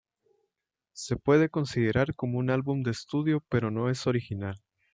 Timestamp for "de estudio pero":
2.81-3.69